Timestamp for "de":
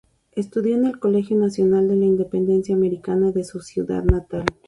1.87-1.95, 3.31-3.43